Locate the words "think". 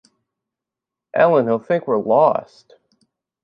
1.59-1.87